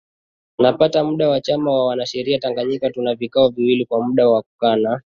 [0.57, 4.99] Napata muda wa chama cha wanasheria Tanganyika tuna vikao viwili muda wa kukaa na